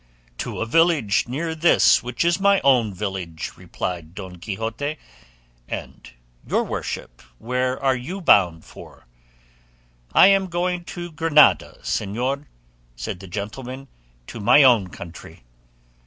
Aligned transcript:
"To 0.39 0.59
a 0.61 0.65
village 0.65 1.27
near 1.27 1.53
this 1.53 2.01
which 2.01 2.25
is 2.25 2.39
my 2.39 2.59
own 2.61 2.91
village," 2.91 3.51
replied 3.55 4.15
Don 4.15 4.37
Quixote; 4.37 4.97
"and 5.67 6.09
your 6.43 6.63
worship, 6.63 7.21
where 7.37 7.79
are 7.79 7.95
you 7.95 8.19
bound 8.19 8.65
for?" 8.65 9.05
"I 10.11 10.25
am 10.25 10.47
going 10.47 10.85
to 10.85 11.11
Granada, 11.11 11.77
señor," 11.83 12.47
said 12.95 13.19
the 13.19 13.27
gentleman, 13.27 13.89
"to 14.25 14.39
my 14.39 14.63
own 14.63 14.87
country." 14.87 15.43